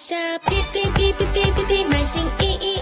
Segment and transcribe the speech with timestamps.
[0.00, 2.78] 下皮皮皮皮皮皮皮买新衣衣。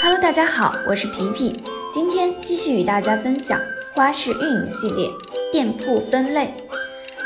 [0.00, 1.52] Hello，大家好，我是皮皮，
[1.92, 3.60] 今天继续与大家分享
[3.96, 5.10] 花式运营系列
[5.50, 6.54] 店铺分类。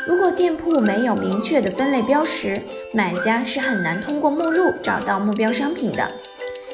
[0.07, 2.59] 如果店铺没有明确的分类标识，
[2.95, 6.11] 买家是很难通过目录找到目标商品的。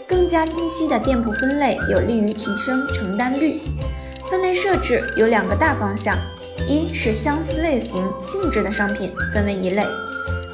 [0.06, 3.60] 更加清晰的店铺分类有利于提升成单率。
[4.30, 6.16] 分类设置有两个大方向，
[6.68, 9.84] 一是相似类型性质的商品分为一类，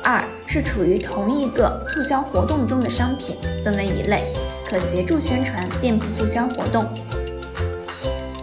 [0.07, 4.23] 二是处于同一个促销活动中的商品分为一类，
[4.65, 6.89] 可协助宣传店铺促销活动。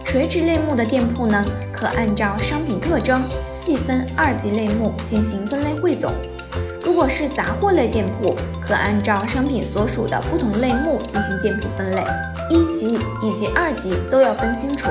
[0.04, 3.22] 垂直类目的店铺呢，可按照商品特征
[3.54, 6.12] 细分二级类目进行分类汇总。
[6.84, 12.04] 如果是杂货类店铺，可按照商品所属的不同类目进行店铺分类，
[12.50, 14.90] 一级以及二级都要分清楚。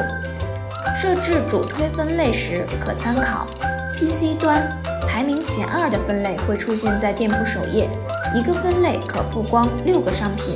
[0.99, 3.45] 设置主推分类时，可参考
[3.93, 4.67] PC 端
[5.13, 7.87] 排名前二的分类会出现在店铺首页，
[8.33, 10.55] 一个分类可曝光六个商品；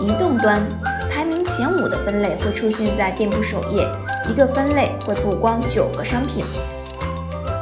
[0.00, 0.64] 移动端
[1.10, 3.84] 排名前五的分类会出现在店铺首页，
[4.30, 6.44] 一个分类会曝光九个商品。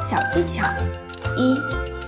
[0.03, 0.67] 小技巧
[1.35, 1.57] 一。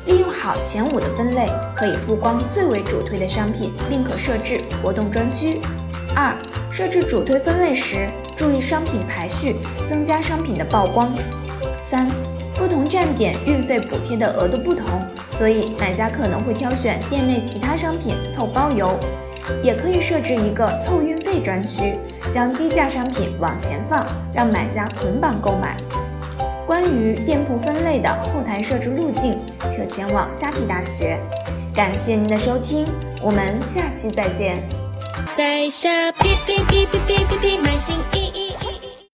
[0.05, 5.59] 利用好前五的分类，可以曝光最为主推的商品，并可设置活动专区。
[6.15, 6.37] 二、
[6.69, 11.11] 设置主推分类时，注意商品排序，增加商品的曝光。
[11.81, 12.07] 三、
[12.75, 18.99] 同站点运费补贴的额度不同，所以买家可能会挑选店内其他商品凑包邮。
[19.63, 21.97] 也可以设置一个凑运费专区，
[22.29, 25.77] 将低价商品往前放，让买家捆绑购买。
[26.67, 29.39] 关于店铺分类的后台设置路径，
[29.71, 31.17] 请前往虾皮大学。
[31.73, 32.85] 感谢您的收听，
[33.21, 34.57] 我们下期再见。
[35.37, 38.54] 在下皮皮皮皮皮皮皮买新衣衣。